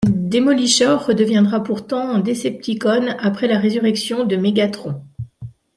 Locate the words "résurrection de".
3.59-4.35